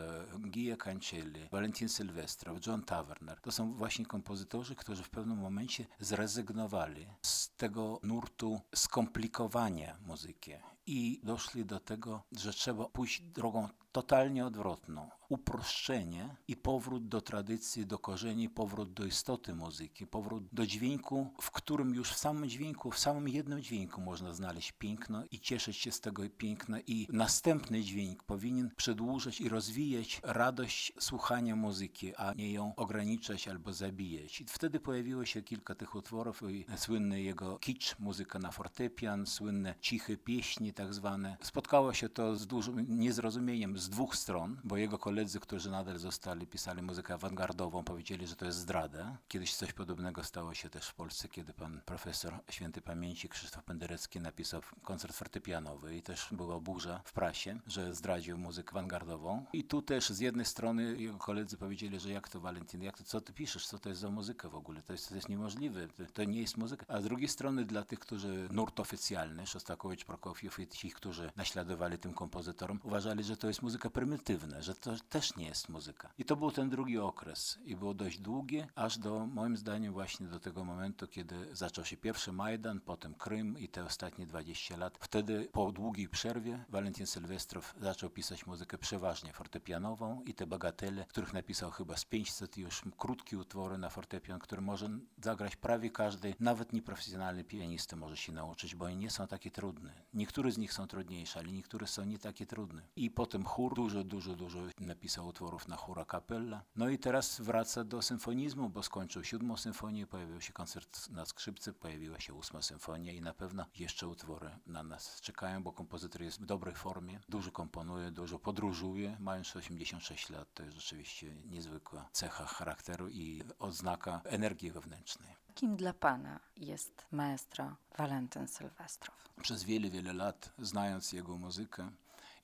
Gia 0.50 0.78
Cancelli, 0.78 1.50
Valentin 1.52 1.90
Sylwestrow, 1.90 2.68
John 2.68 2.82
Taverner. 2.84 3.42
To 3.42 3.52
są 3.52 3.74
właśnie 3.74 4.06
kompozytorzy, 4.06 4.76
którzy 4.76 5.04
w 5.04 5.10
pewnym 5.10 5.38
momencie 5.38 5.86
zrezygnowali 6.00 7.08
z 7.26 7.56
tego 7.58 8.00
nurtu 8.04 8.62
skomplikowania 8.76 9.98
muzyki. 10.06 10.52
I 10.86 11.20
doszli 11.24 11.66
do 11.66 11.80
tego, 11.80 12.24
że 12.32 12.54
trzeba 12.54 12.90
pójść 12.90 13.22
drogą 13.22 13.70
totalnie 13.96 14.46
odwrotną. 14.46 15.10
Uproszczenie 15.30 16.36
i 16.48 16.56
powrót 16.56 17.08
do 17.08 17.22
tradycji, 17.22 17.86
do 17.86 18.00
korzeni, 18.00 18.50
powrót 18.50 18.94
do 18.94 19.06
istoty 19.06 19.56
muzyki, 19.56 20.08
powrót 20.08 20.44
do 20.52 20.68
dźwięku, 20.68 21.34
w 21.42 21.52
którym 21.52 21.96
już 21.96 22.12
w 22.12 22.18
samym 22.18 22.50
dźwięku, 22.50 22.92
w 22.92 23.00
samym 23.00 23.30
jednym 23.30 23.62
dźwięku 23.62 24.02
można 24.02 24.34
znaleźć 24.34 24.72
piękno 24.72 25.24
i 25.32 25.40
cieszyć 25.40 25.78
się 25.78 25.92
z 25.92 26.02
tego 26.02 26.24
piękna 26.38 26.80
i 26.80 27.08
następny 27.12 27.84
dźwięk 27.84 28.24
powinien 28.24 28.72
przedłużać 28.76 29.42
i 29.42 29.50
rozwijać 29.50 30.22
radość 30.24 30.94
słuchania 31.00 31.56
muzyki, 31.56 32.16
a 32.16 32.34
nie 32.34 32.52
ją 32.52 32.76
ograniczać 32.76 33.48
albo 33.48 33.74
zabijać. 33.74 34.42
I 34.42 34.46
wtedy 34.46 34.80
pojawiło 34.80 35.26
się 35.26 35.42
kilka 35.42 35.76
tych 35.76 35.96
utworów 35.96 36.42
i 36.50 36.66
słynny 36.76 37.22
jego 37.22 37.60
kicz, 37.60 38.00
muzyka 38.00 38.40
na 38.40 38.52
fortepian, 38.52 39.26
słynne 39.26 39.76
ciche 39.82 40.18
pieśni 40.18 40.74
tak 40.74 40.94
zwane. 40.94 41.38
Spotkało 41.42 41.94
się 41.94 42.10
to 42.10 42.36
z 42.36 42.48
dużym 42.48 42.86
niezrozumieniem, 42.90 43.78
z 43.78 43.85
dwóch 43.90 44.16
stron, 44.16 44.58
bo 44.64 44.78
jego 44.78 44.98
koledzy, 44.98 45.40
którzy 45.40 45.72
nadal 45.72 46.00
zostali, 46.00 46.48
pisali 46.48 46.82
muzykę 46.82 47.14
awangardową, 47.14 47.84
powiedzieli, 47.84 48.28
że 48.28 48.36
to 48.36 48.46
jest 48.46 48.58
zdrada. 48.58 49.18
Kiedyś 49.28 49.56
coś 49.56 49.74
podobnego 49.74 50.24
stało 50.24 50.54
się 50.54 50.70
też 50.70 50.88
w 50.88 50.94
Polsce, 50.94 51.30
kiedy 51.30 51.54
pan 51.54 51.82
profesor 51.86 52.40
święty 52.50 52.82
pamięci 52.82 53.30
Krzysztof 53.30 53.64
Penderecki 53.64 54.20
napisał 54.20 54.62
koncert 54.84 55.16
fortepianowy 55.16 55.98
i 55.98 56.02
też 56.02 56.28
była 56.32 56.60
burza 56.60 57.02
w 57.06 57.14
prasie, 57.14 57.60
że 57.68 57.94
zdradził 57.94 58.38
muzykę 58.38 58.72
awangardową. 58.72 59.46
I 59.54 59.64
tu 59.64 59.82
też 59.82 60.10
z 60.10 60.20
jednej 60.20 60.46
strony 60.46 60.96
jego 60.98 61.18
koledzy 61.18 61.58
powiedzieli, 61.58 62.00
że 62.00 62.10
jak 62.12 62.30
to 62.30 62.40
Valentin, 62.40 62.82
jak 62.82 62.98
to, 62.98 63.04
co 63.04 63.22
ty 63.22 63.34
piszesz, 63.34 63.68
co 63.68 63.80
to 63.80 63.90
jest 63.90 64.02
za 64.02 64.10
muzyka 64.10 64.50
w 64.50 64.56
ogóle, 64.56 64.82
to 64.82 64.94
jest, 64.94 65.10
to 65.10 65.16
jest 65.16 65.30
niemożliwe, 65.30 65.88
to, 65.88 66.04
to 66.14 66.24
nie 66.24 66.42
jest 66.42 66.58
muzyka. 66.58 66.86
A 66.88 67.02
z 67.02 67.04
drugiej 67.04 67.28
strony 67.28 67.66
dla 67.66 67.84
tych, 67.84 68.00
którzy 68.00 68.48
nurt 68.52 68.80
oficjalny, 68.80 69.48
Szostakowicz, 69.48 70.06
Prokofiew 70.06 70.60
i 70.60 70.68
ci, 70.68 70.92
którzy 70.92 71.32
naśladowali 71.36 71.98
tym 71.98 72.14
kompozytorom, 72.14 72.80
uważali, 72.84 73.24
że 73.24 73.38
to 73.38 73.48
jest 73.48 73.62
muzyka 73.62 73.75
prymitywna, 73.80 74.62
że 74.62 74.76
to 74.76 74.92
też 75.10 75.36
nie 75.36 75.46
jest 75.46 75.70
muzyka. 75.70 76.10
I 76.18 76.26
to 76.26 76.36
był 76.36 76.52
ten 76.52 76.70
drugi 76.70 76.98
okres 77.00 77.60
i 77.66 77.76
było 77.76 77.94
dość 77.94 78.20
długie, 78.20 78.68
aż 78.76 78.98
do, 78.98 79.26
moim 79.26 79.58
zdaniem, 79.58 79.94
właśnie 79.94 80.28
do 80.28 80.40
tego 80.40 80.64
momentu, 80.64 81.08
kiedy 81.08 81.56
zaczął 81.56 81.86
się 81.86 81.98
pierwszy 81.98 82.32
Majdan, 82.32 82.80
potem 82.80 83.14
Krym 83.14 83.60
i 83.60 83.68
te 83.68 83.86
ostatnie 83.86 84.26
20 84.26 84.78
lat. 84.78 84.98
Wtedy 85.02 85.50
po 85.52 85.72
długiej 85.72 86.10
przerwie 86.10 86.66
Walentin 86.70 87.08
Sylwestrow 87.08 87.74
zaczął 87.82 88.10
pisać 88.10 88.46
muzykę 88.46 88.78
przeważnie 88.78 89.34
fortepianową 89.34 90.22
i 90.26 90.34
te 90.34 90.48
bagatele, 90.48 91.06
których 91.06 91.34
napisał 91.34 91.72
chyba 91.72 91.98
z 91.98 92.06
500 92.06 92.58
już 92.58 92.82
krótkie 92.98 93.38
utwory 93.38 93.78
na 93.78 93.90
fortepian, 93.90 94.40
które 94.40 94.62
może 94.62 94.90
zagrać 95.24 95.56
prawie 95.56 95.90
każdy, 95.90 96.36
nawet 96.40 96.74
nieprofesjonalny 96.74 97.44
pianista 97.44 97.96
może 97.96 98.18
się 98.18 98.32
nauczyć, 98.32 98.76
bo 98.76 98.86
oni 98.86 98.98
nie 98.98 99.10
są 99.10 99.28
takie 99.28 99.52
trudne. 99.52 99.94
Niektóre 100.14 100.52
z 100.52 100.58
nich 100.58 100.74
są 100.74 100.88
trudniejsze, 100.88 101.40
ale 101.40 101.52
niektóre 101.52 101.88
są 101.88 102.06
nie 102.06 102.20
takie 102.20 102.46
trudne. 102.46 102.82
I 102.96 103.12
potem 103.12 103.44
chór, 103.44 103.65
dużo, 103.74 104.04
dużo, 104.04 104.36
dużo 104.36 104.60
napisał 104.80 105.28
utworów 105.28 105.68
na 105.68 105.76
chóra 105.76 106.06
kapella. 106.06 106.64
No 106.76 106.90
i 106.90 106.98
teraz 107.00 107.42
wraca 107.42 107.84
do 107.84 108.02
symfonizmu, 108.02 108.70
bo 108.70 108.84
skończył 108.84 109.24
siódmą 109.24 109.58
symfonię, 109.58 110.08
pojawił 110.08 110.42
się 110.42 110.54
koncert 110.54 111.10
na 111.10 111.26
skrzypce, 111.26 111.74
pojawiła 111.74 112.20
się 112.20 112.34
ósma 112.34 112.62
symfonia 112.62 113.14
i 113.14 113.22
na 113.22 113.34
pewno 113.34 113.66
jeszcze 113.76 114.08
utwory 114.08 114.50
na 114.68 114.84
nas 114.84 115.22
czekają, 115.22 115.64
bo 115.64 115.72
kompozytor 115.72 116.22
jest 116.22 116.42
w 116.42 116.46
dobrej 116.46 116.76
formie, 116.76 117.20
dużo 117.30 117.52
komponuje, 117.52 118.12
dużo 118.12 118.40
podróżuje, 118.40 119.18
mając 119.20 119.56
86 119.56 120.30
lat, 120.30 120.54
to 120.54 120.64
jest 120.64 120.78
rzeczywiście 120.78 121.36
niezwykła 121.46 122.10
cecha 122.12 122.46
charakteru 122.46 123.10
i 123.10 123.42
odznaka 123.60 124.22
energii 124.26 124.72
wewnętrznej. 124.72 125.36
Kim 125.56 125.76
dla 125.76 125.94
Pana 125.94 126.40
jest 126.58 127.06
maestro 127.12 127.76
Walentyn 127.98 128.48
Sylwestrow? 128.48 129.16
Przez 129.42 129.64
wiele, 129.64 129.90
wiele 129.90 130.14
lat, 130.14 130.54
znając 130.60 131.14
jego 131.14 131.38
muzykę, 131.38 131.92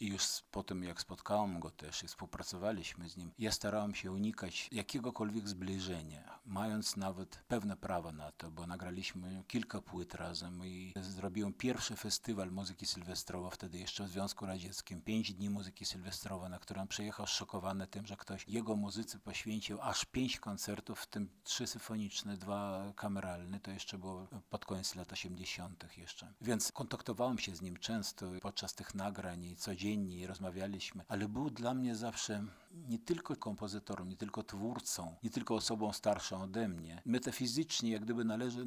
i 0.01 0.07
już 0.07 0.23
po 0.51 0.63
tym, 0.63 0.83
jak 0.83 1.01
spotkałem 1.01 1.59
go 1.59 1.71
też 1.71 2.03
i 2.03 2.07
współpracowaliśmy 2.07 3.09
z 3.09 3.17
nim, 3.17 3.31
ja 3.39 3.51
starałem 3.51 3.95
się 3.95 4.11
unikać 4.11 4.69
jakiegokolwiek 4.71 5.47
zbliżenia, 5.47 6.39
mając 6.45 6.97
nawet 6.97 7.39
pewne 7.47 7.77
prawo 7.77 8.11
na 8.11 8.31
to, 8.31 8.51
bo 8.51 8.67
nagraliśmy 8.67 9.43
kilka 9.47 9.81
płyt 9.81 10.15
razem 10.15 10.65
i 10.65 10.93
zrobiłem 11.01 11.53
pierwszy 11.53 11.95
festiwal 11.95 12.51
muzyki 12.51 12.85
sylwestrowa, 12.85 13.49
wtedy 13.49 13.77
jeszcze 13.77 14.03
w 14.03 14.09
Związku 14.09 14.45
Radzieckim, 14.45 15.01
pięć 15.01 15.33
dni 15.33 15.49
muzyki 15.49 15.85
sylwestrowej, 15.85 16.49
na 16.49 16.59
którym 16.59 16.87
przyjechał 16.87 17.27
szokowany 17.27 17.87
tym, 17.87 18.05
że 18.05 18.17
ktoś 18.17 18.47
jego 18.47 18.75
muzyce 18.75 19.19
poświęcił 19.19 19.81
aż 19.81 20.05
pięć 20.05 20.39
koncertów, 20.39 20.99
w 20.99 21.07
tym 21.07 21.29
trzy 21.43 21.67
symfoniczne, 21.67 22.37
dwa 22.37 22.93
kameralne, 22.95 23.59
to 23.59 23.71
jeszcze 23.71 23.97
było 23.97 24.27
pod 24.49 24.65
koniec 24.65 24.95
lat 24.95 25.13
80. 25.13 25.97
jeszcze. 25.97 26.33
Więc 26.41 26.71
kontaktowałem 26.71 27.39
się 27.39 27.55
z 27.55 27.61
nim 27.61 27.77
często 27.77 28.25
podczas 28.41 28.73
tych 28.73 28.95
nagrań 28.95 29.43
i 29.43 29.55
codziennie 29.55 29.90
codziennie 29.91 30.27
rozmawialiśmy, 30.27 31.03
ale 31.07 31.27
był 31.27 31.49
dla 31.49 31.73
mnie 31.73 31.95
zawsze 31.95 32.45
nie 32.89 32.99
tylko 32.99 33.35
kompozytorem, 33.35 34.09
nie 34.09 34.17
tylko 34.17 34.43
twórcą, 34.43 35.15
nie 35.23 35.29
tylko 35.29 35.55
osobą 35.55 35.93
starszą 35.93 36.41
ode 36.41 36.67
mnie. 36.67 37.01
Metafizycznie 37.05 37.91
jak 37.91 38.01
gdyby 38.01 38.25
należy, 38.25 38.65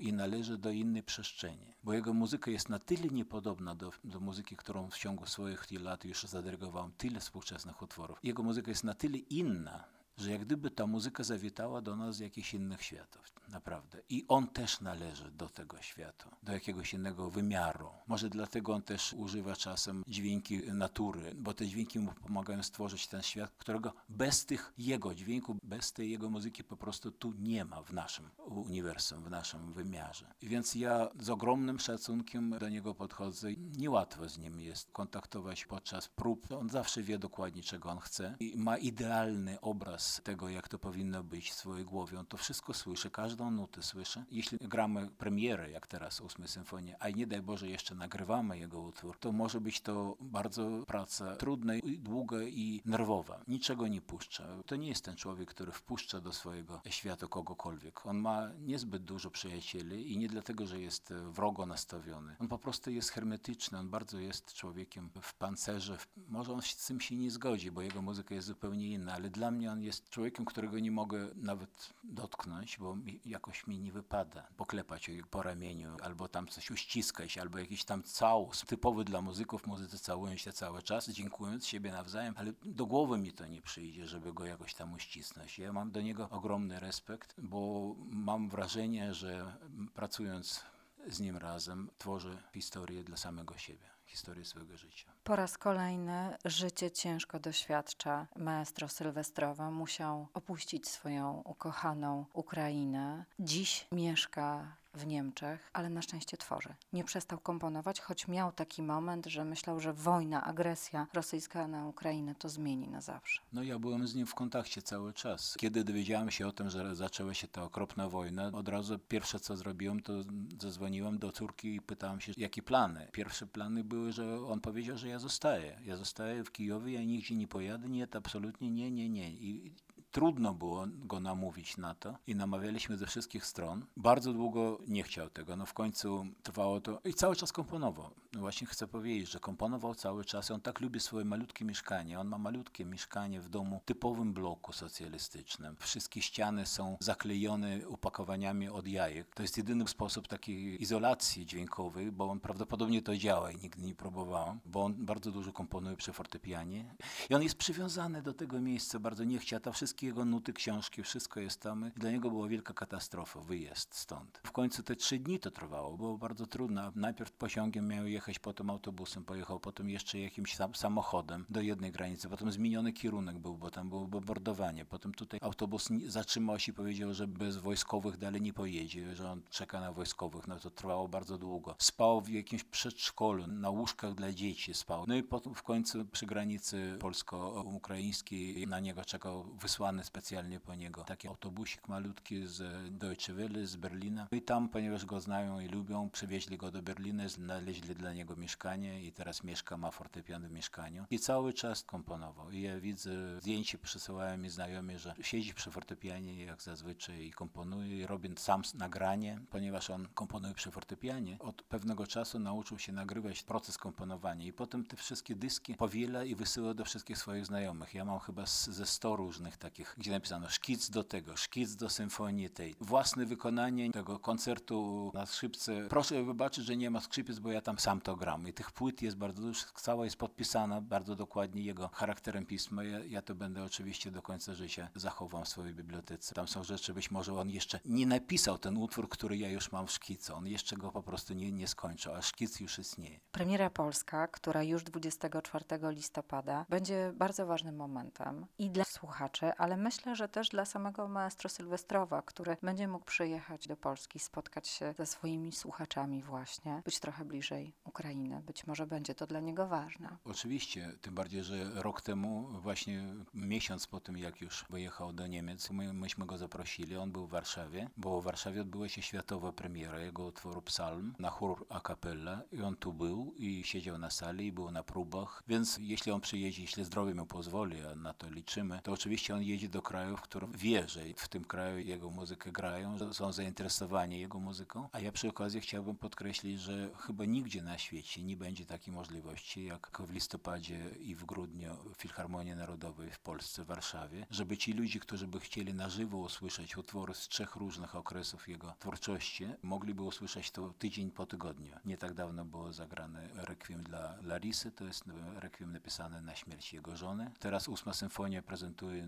i 0.00 0.12
należy 0.12 0.58
do 0.58 0.70
innej 0.70 1.02
przestrzeni, 1.02 1.74
bo 1.84 1.92
jego 1.92 2.14
muzyka 2.14 2.50
jest 2.50 2.68
na 2.68 2.78
tyle 2.78 3.08
niepodobna 3.08 3.74
do, 3.74 3.90
do 4.04 4.20
muzyki, 4.20 4.56
którą 4.56 4.90
w 4.90 4.98
ciągu 4.98 5.26
swoich 5.26 5.70
lat 5.70 6.04
już 6.04 6.22
zadyrygowałem, 6.22 6.92
tyle 6.92 7.20
współczesnych 7.20 7.82
utworów. 7.82 8.18
Jego 8.22 8.42
muzyka 8.42 8.70
jest 8.70 8.84
na 8.84 8.94
tyle 8.94 9.18
inna, 9.18 9.84
że 10.20 10.30
jak 10.30 10.40
gdyby 10.40 10.70
ta 10.70 10.86
muzyka 10.86 11.24
zawitała 11.24 11.82
do 11.82 11.96
nas 11.96 12.16
z 12.16 12.18
jakichś 12.18 12.54
innych 12.54 12.82
światów, 12.82 13.22
naprawdę. 13.48 14.02
I 14.08 14.24
on 14.28 14.48
też 14.48 14.80
należy 14.80 15.30
do 15.30 15.48
tego 15.48 15.82
świata, 15.82 16.30
do 16.42 16.52
jakiegoś 16.52 16.94
innego 16.94 17.30
wymiaru. 17.30 17.88
Może 18.06 18.28
dlatego 18.28 18.74
on 18.74 18.82
też 18.82 19.12
używa 19.12 19.56
czasem 19.56 20.04
dźwięki 20.08 20.58
natury, 20.72 21.32
bo 21.34 21.54
te 21.54 21.66
dźwięki 21.66 21.98
mu 21.98 22.12
pomagają 22.12 22.62
stworzyć 22.62 23.06
ten 23.06 23.22
świat, 23.22 23.50
którego 23.58 23.92
bez 24.08 24.46
tych 24.46 24.72
jego 24.78 25.14
dźwięków, 25.14 25.56
bez 25.62 25.92
tej 25.92 26.10
jego 26.10 26.30
muzyki 26.30 26.64
po 26.64 26.76
prostu 26.76 27.10
tu 27.10 27.32
nie 27.38 27.64
ma 27.64 27.82
w 27.82 27.92
naszym 27.92 28.30
uniwersum, 28.38 29.22
w 29.24 29.30
naszym 29.30 29.72
wymiarze. 29.72 30.26
Więc 30.42 30.74
ja 30.74 31.08
z 31.20 31.30
ogromnym 31.30 31.78
szacunkiem 31.78 32.58
do 32.58 32.68
niego 32.68 32.94
podchodzę. 32.94 33.48
Niełatwo 33.78 34.28
z 34.28 34.38
nim 34.38 34.60
jest 34.60 34.90
kontaktować 34.92 35.64
podczas 35.64 36.08
prób. 36.08 36.52
On 36.52 36.68
zawsze 36.68 37.02
wie 37.02 37.18
dokładnie, 37.18 37.62
czego 37.62 37.90
on 37.90 37.98
chce 37.98 38.36
i 38.40 38.56
ma 38.56 38.76
idealny 38.76 39.60
obraz 39.60 40.09
tego, 40.18 40.48
jak 40.48 40.68
to 40.68 40.78
powinno 40.78 41.22
być 41.24 41.50
w 41.50 41.54
swojej 41.54 41.84
głowie. 41.84 42.18
On 42.18 42.26
to 42.26 42.36
wszystko 42.36 42.74
słyszy, 42.74 43.10
każdą 43.10 43.50
nutę 43.50 43.82
słyszy. 43.82 44.24
Jeśli 44.30 44.58
gramy 44.58 45.10
premierę, 45.18 45.70
jak 45.70 45.86
teraz 45.86 46.20
ósmy 46.20 46.48
symfonię, 46.48 46.96
a 47.00 47.10
nie 47.10 47.26
daj 47.26 47.42
Boże 47.42 47.68
jeszcze 47.68 47.94
nagrywamy 47.94 48.58
jego 48.58 48.80
utwór, 48.80 49.18
to 49.18 49.32
może 49.32 49.60
być 49.60 49.80
to 49.80 50.16
bardzo 50.20 50.84
praca 50.86 51.36
trudna, 51.36 51.72
długa 51.98 52.42
i 52.42 52.82
nerwowa. 52.84 53.40
Niczego 53.48 53.88
nie 53.88 54.00
puszcza. 54.00 54.44
To 54.66 54.76
nie 54.76 54.88
jest 54.88 55.04
ten 55.04 55.16
człowiek, 55.16 55.50
który 55.50 55.72
wpuszcza 55.72 56.20
do 56.20 56.32
swojego 56.32 56.80
świata 56.88 57.26
kogokolwiek. 57.26 58.06
On 58.06 58.18
ma 58.18 58.48
niezbyt 58.60 59.04
dużo 59.04 59.30
przyjacieli 59.30 60.12
i 60.12 60.18
nie 60.18 60.28
dlatego, 60.28 60.66
że 60.66 60.80
jest 60.80 61.12
wrogo 61.12 61.66
nastawiony. 61.66 62.36
On 62.38 62.48
po 62.48 62.58
prostu 62.58 62.90
jest 62.90 63.10
hermetyczny, 63.10 63.78
on 63.78 63.90
bardzo 63.90 64.18
jest 64.18 64.54
człowiekiem 64.54 65.10
w 65.22 65.34
pancerze. 65.34 65.98
Może 66.28 66.52
on 66.52 66.62
z 66.62 66.86
tym 66.86 67.00
się 67.00 67.16
nie 67.16 67.30
zgodzi, 67.30 67.70
bo 67.70 67.82
jego 67.82 68.02
muzyka 68.02 68.34
jest 68.34 68.46
zupełnie 68.46 68.88
inna, 68.88 69.12
ale 69.12 69.30
dla 69.30 69.50
mnie 69.50 69.72
on 69.72 69.82
jest 69.82 69.89
jest 69.90 70.10
człowiekiem, 70.10 70.44
którego 70.44 70.78
nie 70.78 70.90
mogę 70.90 71.28
nawet 71.34 71.94
dotknąć, 72.04 72.78
bo 72.78 72.96
mi, 72.96 73.20
jakoś 73.24 73.66
mi 73.66 73.78
nie 73.78 73.92
wypada 73.92 74.46
poklepać 74.56 75.10
po 75.30 75.42
ramieniu, 75.42 75.96
albo 76.02 76.28
tam 76.28 76.48
coś 76.48 76.70
uściskać, 76.70 77.38
albo 77.38 77.58
jakiś 77.58 77.84
tam 77.84 78.02
całus. 78.02 78.64
Typowy 78.66 79.04
dla 79.04 79.22
muzyków, 79.22 79.66
muzycy 79.66 79.98
całują 79.98 80.36
się 80.36 80.52
cały 80.52 80.82
czas, 80.82 81.08
dziękując 81.08 81.66
siebie 81.66 81.92
nawzajem, 81.92 82.34
ale 82.36 82.52
do 82.64 82.86
głowy 82.86 83.18
mi 83.18 83.32
to 83.32 83.46
nie 83.46 83.62
przyjdzie, 83.62 84.06
żeby 84.06 84.32
go 84.32 84.44
jakoś 84.46 84.74
tam 84.74 84.94
uścisnąć. 84.94 85.58
Ja 85.58 85.72
mam 85.72 85.90
do 85.90 86.00
niego 86.00 86.28
ogromny 86.30 86.80
respekt, 86.80 87.34
bo 87.38 87.94
mam 88.10 88.48
wrażenie, 88.48 89.14
że 89.14 89.56
pracując 89.94 90.64
z 91.06 91.20
nim 91.20 91.36
razem 91.36 91.90
tworzę 91.98 92.42
historię 92.52 93.04
dla 93.04 93.16
samego 93.16 93.58
siebie 93.58 93.99
historię 94.10 94.44
swojego 94.44 94.76
życia. 94.76 95.10
Po 95.24 95.36
raz 95.36 95.58
kolejny 95.58 96.36
życie 96.44 96.90
ciężko 96.90 97.40
doświadcza. 97.40 98.26
Maestro 98.36 98.88
Sylwestrowa 98.88 99.70
musiał 99.70 100.28
opuścić 100.34 100.88
swoją 100.88 101.42
ukochaną 101.44 102.26
Ukrainę. 102.32 103.24
Dziś 103.38 103.86
mieszka 103.92 104.76
w 104.94 105.06
Niemczech, 105.06 105.70
ale 105.72 105.90
na 105.90 106.02
szczęście 106.02 106.36
tworzy. 106.36 106.74
Nie 106.92 107.04
przestał 107.04 107.38
komponować, 107.38 108.00
choć 108.00 108.28
miał 108.28 108.52
taki 108.52 108.82
moment, 108.82 109.26
że 109.26 109.44
myślał, 109.44 109.80
że 109.80 109.92
wojna, 109.92 110.44
agresja 110.44 111.06
rosyjska 111.12 111.68
na 111.68 111.86
Ukrainę 111.86 112.34
to 112.34 112.48
zmieni 112.48 112.88
na 112.88 113.00
zawsze. 113.00 113.42
No 113.52 113.62
ja 113.62 113.78
byłem 113.78 114.06
z 114.06 114.14
nim 114.14 114.26
w 114.26 114.34
kontakcie 114.34 114.82
cały 114.82 115.12
czas. 115.12 115.54
Kiedy 115.58 115.84
dowiedziałem 115.84 116.30
się 116.30 116.46
o 116.46 116.52
tym, 116.52 116.70
że 116.70 116.94
zaczęła 116.96 117.34
się 117.34 117.48
ta 117.48 117.62
okropna 117.62 118.08
wojna, 118.08 118.50
od 118.52 118.68
razu 118.68 118.98
pierwsze 118.98 119.40
co 119.40 119.56
zrobiłem, 119.56 120.02
to 120.02 120.12
zadzwoniłem 120.60 121.18
do 121.18 121.32
córki 121.32 121.74
i 121.74 121.80
pytałem 121.80 122.20
się, 122.20 122.32
jakie 122.36 122.62
plany. 122.62 123.08
Pierwsze 123.12 123.46
plany 123.46 123.84
były, 123.84 124.12
że 124.12 124.46
on 124.46 124.60
powiedział, 124.60 124.96
że 124.96 125.08
ja 125.08 125.18
zostaję. 125.18 125.80
Ja 125.84 125.96
zostaję 125.96 126.44
w 126.44 126.52
Kijowie, 126.52 126.92
ja 126.92 127.04
nigdzie 127.04 127.36
nie 127.36 127.48
pojadę, 127.48 127.88
nie, 127.88 128.06
to 128.06 128.18
absolutnie 128.18 128.70
nie, 128.70 128.90
nie, 128.90 129.08
nie. 129.08 129.30
I 129.30 129.72
Trudno 130.12 130.54
było 130.54 130.86
go 130.88 131.20
namówić 131.20 131.76
na 131.76 131.94
to 131.94 132.18
i 132.26 132.34
namawialiśmy 132.34 132.96
ze 132.96 133.06
wszystkich 133.06 133.46
stron. 133.46 133.86
Bardzo 133.96 134.32
długo 134.32 134.78
nie 134.88 135.02
chciał 135.02 135.30
tego, 135.30 135.56
no 135.56 135.66
w 135.66 135.74
końcu 135.74 136.26
trwało 136.42 136.80
to 136.80 137.00
i 137.04 137.14
cały 137.14 137.36
czas 137.36 137.52
komponował. 137.52 138.10
No 138.32 138.40
właśnie 138.40 138.66
chcę 138.66 138.86
powiedzieć, 138.86 139.30
że 139.30 139.40
komponował 139.40 139.94
cały 139.94 140.24
czas. 140.24 140.50
On 140.50 140.60
tak 140.60 140.80
lubi 140.80 141.00
swoje 141.00 141.24
malutkie 141.24 141.64
mieszkanie. 141.64 142.20
On 142.20 142.28
ma 142.28 142.38
malutkie 142.38 142.84
mieszkanie 142.84 143.40
w 143.40 143.48
domu 143.48 143.80
typowym 143.84 144.32
bloku 144.32 144.72
socjalistycznym. 144.72 145.76
Wszystkie 145.78 146.22
ściany 146.22 146.66
są 146.66 146.96
zaklejone 147.00 147.88
upakowaniami 147.88 148.68
od 148.68 148.88
jajek. 148.88 149.34
To 149.34 149.42
jest 149.42 149.56
jedyny 149.56 149.88
sposób 149.88 150.28
takiej 150.28 150.82
izolacji 150.82 151.46
dźwiękowej, 151.46 152.12
bo 152.12 152.30
on 152.30 152.40
prawdopodobnie 152.40 153.02
to 153.02 153.16
działa 153.16 153.50
i 153.50 153.56
nigdy 153.56 153.82
nie 153.82 153.94
próbowałem, 153.94 154.60
bo 154.64 154.84
on 154.84 154.94
bardzo 154.94 155.32
dużo 155.32 155.52
komponuje 155.52 155.96
przy 155.96 156.12
fortepianie. 156.12 156.94
I 157.30 157.34
on 157.34 157.42
jest 157.42 157.54
przywiązany 157.54 158.22
do 158.22 158.34
tego 158.34 158.60
miejsca, 158.60 158.98
bardzo 158.98 159.24
nie 159.24 159.38
chciał. 159.38 159.60
To 159.60 159.72
wszystkie 159.72 159.99
jego 160.02 160.24
nuty, 160.24 160.52
książki, 160.52 161.02
wszystko 161.02 161.40
jest 161.40 161.60
tam. 161.60 161.90
Dla 161.96 162.10
niego 162.10 162.30
była 162.30 162.48
wielka 162.48 162.74
katastrofa, 162.74 163.40
wyjazd 163.40 163.94
stąd. 163.94 164.40
W 164.46 164.52
końcu 164.52 164.82
te 164.82 164.96
trzy 164.96 165.18
dni 165.18 165.40
to 165.40 165.50
trwało, 165.50 165.96
było 165.96 166.18
bardzo 166.18 166.46
trudno. 166.46 166.92
Najpierw 166.94 167.32
pociągiem 167.32 167.88
miał 167.88 168.06
jechać 168.06 168.38
potem 168.38 168.70
autobusem, 168.70 169.24
pojechał 169.24 169.60
potem 169.60 169.90
jeszcze 169.90 170.18
jakimś 170.18 170.56
sam, 170.56 170.74
samochodem 170.74 171.46
do 171.50 171.60
jednej 171.60 171.92
granicy, 171.92 172.28
potem 172.28 172.52
zmieniony 172.52 172.92
kierunek 172.92 173.38
był, 173.38 173.58
bo 173.58 173.70
tam 173.70 173.88
było 173.88 174.06
bombardowanie, 174.06 174.84
potem 174.84 175.14
tutaj 175.14 175.40
autobus 175.42 175.88
zatrzymał 176.06 176.58
się 176.58 176.72
i 176.72 176.74
powiedział, 176.74 177.14
że 177.14 177.26
bez 177.28 177.56
wojskowych 177.56 178.16
dalej 178.16 178.42
nie 178.42 178.52
pojedzie, 178.52 179.14
że 179.14 179.30
on 179.30 179.42
czeka 179.50 179.80
na 179.80 179.92
wojskowych, 179.92 180.48
no 180.48 180.56
to 180.56 180.70
trwało 180.70 181.08
bardzo 181.08 181.38
długo. 181.38 181.74
Spał 181.78 182.20
w 182.20 182.28
jakimś 182.28 182.64
przedszkolu, 182.64 183.46
na 183.46 183.70
łóżkach 183.70 184.14
dla 184.14 184.32
dzieci 184.32 184.74
spał. 184.74 185.04
No 185.08 185.14
i 185.14 185.22
potem 185.22 185.54
w 185.54 185.62
końcu 185.62 186.04
przy 186.04 186.26
granicy 186.26 186.96
polsko-ukraińskiej 187.00 188.66
na 188.66 188.80
niego 188.80 189.04
czekał 189.04 189.44
wysłany 189.44 189.89
specjalnie 190.02 190.60
po 190.60 190.74
niego 190.74 191.04
taki 191.04 191.28
autobusik 191.28 191.88
malutki 191.88 192.46
z 192.46 192.62
Deutsche 192.98 193.34
Welle 193.34 193.66
z 193.66 193.76
Berlina. 193.76 194.26
I 194.32 194.42
tam, 194.42 194.68
ponieważ 194.68 195.06
go 195.06 195.20
znają 195.20 195.60
i 195.60 195.68
lubią, 195.68 196.10
przywieźli 196.10 196.58
go 196.58 196.70
do 196.70 196.82
Berlina, 196.82 197.28
znaleźli 197.28 197.94
dla 197.94 198.12
niego 198.12 198.36
mieszkanie 198.36 199.04
i 199.04 199.12
teraz 199.12 199.44
mieszka, 199.44 199.76
ma 199.76 199.90
fortepian 199.90 200.48
w 200.48 200.50
mieszkaniu. 200.50 201.04
I 201.10 201.18
cały 201.18 201.52
czas 201.52 201.82
komponował. 201.82 202.50
I 202.50 202.60
ja 202.60 202.80
widzę, 202.80 203.40
zdjęcie 203.40 203.78
przysyłają 203.78 204.38
mi 204.38 204.50
znajomi, 204.50 204.98
że 204.98 205.14
siedzi 205.20 205.54
przy 205.54 205.70
fortepianie 205.70 206.44
jak 206.44 206.62
zazwyczaj 206.62 207.26
i 207.26 207.30
komponuje 207.30 207.98
i 207.98 208.06
robi 208.06 208.30
sam 208.36 208.62
nagranie, 208.74 209.40
ponieważ 209.50 209.90
on 209.90 210.08
komponuje 210.14 210.54
przy 210.54 210.70
fortepianie. 210.70 211.38
Od 211.38 211.62
pewnego 211.62 212.06
czasu 212.06 212.38
nauczył 212.38 212.78
się 212.78 212.92
nagrywać 212.92 213.42
proces 213.42 213.78
komponowania 213.78 214.46
i 214.46 214.52
potem 214.52 214.84
te 214.84 214.96
wszystkie 214.96 215.34
dyski 215.34 215.74
powiela 215.74 216.24
i 216.24 216.34
wysyła 216.34 216.74
do 216.74 216.84
wszystkich 216.84 217.18
swoich 217.18 217.46
znajomych. 217.46 217.94
Ja 217.94 218.04
mam 218.04 218.18
chyba 218.18 218.46
ze 218.46 218.86
100 218.86 219.16
różnych 219.16 219.56
takich, 219.56 219.79
gdzie 219.98 220.10
napisano 220.10 220.48
szkic 220.48 220.90
do 220.90 221.04
tego, 221.04 221.36
szkic 221.36 221.76
do 221.76 221.88
symfonii 221.88 222.50
tej, 222.50 222.74
własne 222.80 223.26
wykonanie 223.26 223.90
tego 223.90 224.18
koncertu 224.18 225.10
na 225.14 225.26
skrzypce. 225.26 225.86
Proszę 225.88 226.24
wybaczyć, 226.24 226.64
że 226.64 226.76
nie 226.76 226.90
ma 226.90 227.00
skrzypiec, 227.00 227.38
bo 227.38 227.52
ja 227.52 227.60
tam 227.60 227.78
sam 227.78 228.00
to 228.00 228.16
gram. 228.16 228.48
I 228.48 228.52
tych 228.52 228.72
płyt 228.72 229.02
jest 229.02 229.16
bardzo 229.16 229.42
dużo, 229.42 229.60
cała 229.74 230.04
jest 230.04 230.16
podpisana 230.16 230.80
bardzo 230.80 231.16
dokładnie 231.16 231.62
jego 231.62 231.88
charakterem 231.88 232.46
pisma. 232.46 232.84
Ja, 232.84 233.04
ja 233.04 233.22
to 233.22 233.34
będę 233.34 233.64
oczywiście 233.64 234.10
do 234.10 234.22
końca 234.22 234.54
życia 234.54 234.88
zachowam 234.94 235.44
w 235.44 235.48
swojej 235.48 235.74
bibliotece. 235.74 236.34
Tam 236.34 236.48
są 236.48 236.64
rzeczy, 236.64 236.94
być 236.94 237.10
może 237.10 237.34
on 237.34 237.50
jeszcze 237.50 237.80
nie 237.84 238.06
napisał 238.06 238.58
ten 238.58 238.76
utwór, 238.76 239.08
który 239.08 239.36
ja 239.36 239.50
już 239.50 239.72
mam 239.72 239.86
w 239.86 239.90
szkicu. 239.90 240.34
On 240.34 240.46
jeszcze 240.46 240.76
go 240.76 240.92
po 240.92 241.02
prostu 241.02 241.34
nie, 241.34 241.52
nie 241.52 241.68
skończył, 241.68 242.14
a 242.14 242.22
szkic 242.22 242.60
już 242.60 242.78
istnieje. 242.78 243.20
Premiera 243.32 243.70
polska, 243.70 244.28
która 244.28 244.62
już 244.62 244.84
24 244.84 245.64
listopada 245.82 246.66
będzie 246.68 247.12
bardzo 247.14 247.46
ważnym 247.46 247.76
momentem 247.76 248.46
i 248.58 248.70
dla 248.70 248.84
słuchaczy, 248.84 249.52
ale 249.56 249.69
myślę, 249.76 250.16
że 250.16 250.28
też 250.28 250.48
dla 250.48 250.64
samego 250.64 251.08
maestro 251.08 251.48
Sylwestrowa, 251.48 252.22
który 252.22 252.56
będzie 252.62 252.88
mógł 252.88 253.04
przyjechać 253.04 253.68
do 253.68 253.76
Polski, 253.76 254.18
spotkać 254.18 254.68
się 254.68 254.94
ze 254.98 255.06
swoimi 255.06 255.52
słuchaczami 255.52 256.22
właśnie, 256.22 256.82
być 256.84 257.00
trochę 257.00 257.24
bliżej 257.24 257.72
Ukrainy. 257.84 258.42
Być 258.46 258.66
może 258.66 258.86
będzie 258.86 259.14
to 259.14 259.26
dla 259.26 259.40
niego 259.40 259.66
ważne. 259.66 260.16
Oczywiście, 260.24 260.92
tym 261.00 261.14
bardziej, 261.14 261.44
że 261.44 261.82
rok 261.82 262.00
temu, 262.02 262.48
właśnie 262.62 263.02
miesiąc 263.34 263.86
po 263.86 264.00
tym, 264.00 264.18
jak 264.18 264.40
już 264.40 264.64
wyjechał 264.70 265.12
do 265.12 265.26
Niemiec, 265.26 265.70
my, 265.70 265.92
myśmy 265.92 266.26
go 266.26 266.38
zaprosili, 266.38 266.96
on 266.96 267.12
był 267.12 267.26
w 267.26 267.30
Warszawie, 267.30 267.90
bo 267.96 268.20
w 268.20 268.24
Warszawie 268.24 268.60
odbyła 268.60 268.88
się 268.88 269.02
światowa 269.02 269.52
premiera 269.52 270.00
jego 270.00 270.24
utworu 270.24 270.62
Psalm 270.62 271.14
na 271.18 271.30
chór 271.30 271.66
a 271.68 271.80
cappella 271.80 272.42
i 272.52 272.62
on 272.62 272.76
tu 272.76 272.92
był 272.92 273.34
i 273.36 273.64
siedział 273.64 273.98
na 273.98 274.10
sali 274.10 274.46
i 274.46 274.52
był 274.52 274.70
na 274.70 274.82
próbach, 274.82 275.42
więc 275.48 275.78
jeśli 275.80 276.12
on 276.12 276.20
przyjedzie, 276.20 276.62
jeśli 276.62 276.84
zdrowie 276.84 277.14
mu 277.14 277.26
pozwoli, 277.26 277.86
a 277.86 277.94
na 277.94 278.14
to 278.14 278.30
liczymy, 278.30 278.80
to 278.82 278.92
oczywiście 278.92 279.34
on 279.34 279.42
jedzie 279.42 279.59
do 279.68 279.82
kraju, 279.82 280.16
w 280.16 280.20
którym 280.20 280.52
wie, 280.52 280.88
że 280.88 281.00
w 281.16 281.28
tym 281.28 281.44
kraju 281.44 281.78
jego 281.78 282.10
muzykę 282.10 282.52
grają, 282.52 283.12
są 283.12 283.32
zainteresowani 283.32 284.20
jego 284.20 284.40
muzyką, 284.40 284.88
a 284.92 285.00
ja 285.00 285.12
przy 285.12 285.28
okazji 285.28 285.60
chciałbym 285.60 285.96
podkreślić, 285.96 286.60
że 286.60 286.90
chyba 286.96 287.24
nigdzie 287.24 287.62
na 287.62 287.78
świecie 287.78 288.22
nie 288.22 288.36
będzie 288.36 288.66
takiej 288.66 288.94
możliwości, 288.94 289.64
jak 289.64 290.02
w 290.06 290.10
listopadzie 290.10 290.90
i 291.00 291.14
w 291.14 291.24
grudniu 291.24 291.76
w 291.94 292.00
Filharmonii 292.02 292.54
Narodowej 292.54 293.10
w 293.10 293.18
Polsce, 293.18 293.64
w 293.64 293.66
Warszawie, 293.66 294.26
żeby 294.30 294.56
ci 294.56 294.72
ludzie, 294.72 295.00
którzy 295.00 295.26
by 295.26 295.40
chcieli 295.40 295.74
na 295.74 295.88
żywo 295.88 296.18
usłyszeć 296.18 296.76
utwory 296.76 297.14
z 297.14 297.28
trzech 297.28 297.56
różnych 297.56 297.94
okresów 297.94 298.48
jego 298.48 298.74
twórczości, 298.78 299.46
mogliby 299.62 300.02
usłyszeć 300.02 300.50
to 300.50 300.74
tydzień 300.78 301.10
po 301.10 301.26
tygodniu. 301.26 301.76
Nie 301.84 301.98
tak 301.98 302.14
dawno 302.14 302.44
było 302.44 302.72
zagrane 302.72 303.28
Requiem 303.34 303.82
dla 303.82 304.16
Larisy, 304.22 304.72
to 304.72 304.84
jest 304.84 305.04
Requiem 305.36 305.72
napisane 305.72 306.22
na 306.22 306.34
śmierć 306.34 306.72
jego 306.72 306.96
żony. 306.96 307.30
Teraz 307.38 307.68
ósma 307.68 307.92
symfonia 307.92 308.42
prezentuje 308.42 309.06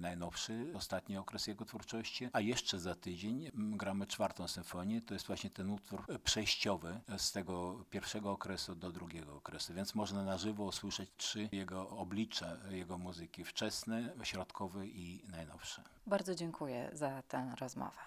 ostatni 0.75 1.17
okres 1.17 1.47
jego 1.47 1.65
twórczości, 1.65 2.29
a 2.33 2.41
jeszcze 2.41 2.81
za 2.81 2.95
tydzień 2.95 3.51
gramy 3.55 4.07
czwartą 4.07 4.49
symfonię, 4.49 5.03
to 5.03 5.15
jest 5.15 5.27
właśnie 5.27 5.51
ten 5.51 5.71
utwór 5.71 6.05
przejściowy 6.25 7.01
z 7.17 7.33
tego 7.33 7.85
pierwszego 7.91 8.31
okresu 8.31 8.75
do 8.75 8.93
drugiego 8.93 9.37
okresu, 9.37 9.75
więc 9.75 9.95
można 9.95 10.25
na 10.25 10.39
żywo 10.39 10.65
usłyszeć 10.65 11.11
trzy 11.17 11.49
jego 11.53 11.89
oblicza, 11.89 12.57
jego 12.71 12.99
muzyki, 12.99 13.45
wczesne, 13.45 14.13
środkowe 14.23 14.87
i 14.87 15.25
najnowsze. 15.29 15.83
Bardzo 16.07 16.35
dziękuję 16.35 16.91
za 16.93 17.23
tę 17.23 17.55
rozmowę. 17.61 18.01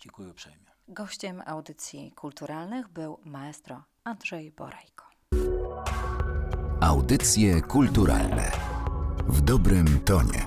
Dziękuję 0.00 0.30
uprzejmie. 0.30 0.72
Gościem 0.88 1.42
audycji 1.46 2.12
kulturalnych 2.12 2.88
był 2.88 3.18
maestro 3.24 3.82
Andrzej 4.04 4.50
Borajko. 4.50 5.06
Audycje 6.80 7.60
kulturalne 7.62 8.52
w 9.28 9.40
dobrym 9.40 10.00
tonie. 10.00 10.41